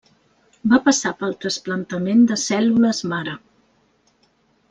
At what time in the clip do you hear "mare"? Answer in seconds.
3.13-3.37